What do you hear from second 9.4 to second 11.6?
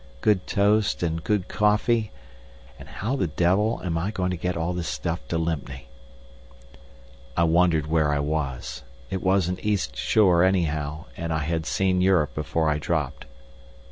an east shore anyhow, and I